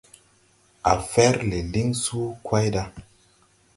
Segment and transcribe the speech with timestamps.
[0.91, 2.83] A fer le liŋ suu kway ɗa.